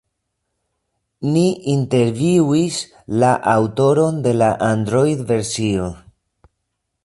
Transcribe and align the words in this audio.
Ni 1.33 1.43
intervjuis 1.73 2.79
la 3.25 3.31
aŭtoron 3.53 4.19
de 4.29 4.35
la 4.41 4.49
Android-versio. 4.73 5.91